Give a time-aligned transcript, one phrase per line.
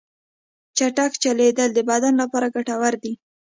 [0.77, 3.13] چټک چلیدل د بدن لپاره ګټور دي.